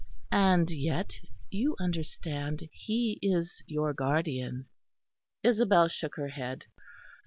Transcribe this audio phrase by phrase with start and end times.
[0.31, 1.19] And yet,
[1.51, 4.65] you understand, he is your guardian."
[5.43, 6.65] Isabel shook her head.